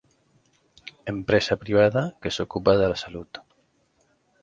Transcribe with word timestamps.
Empresa 1.13 1.59
privada 1.65 2.03
que 2.25 2.35
s'ocupa 2.39 2.77
de 2.83 2.91
la 2.95 3.01
salut. 3.07 3.45